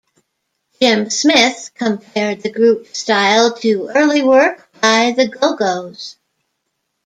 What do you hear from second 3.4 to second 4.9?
to early work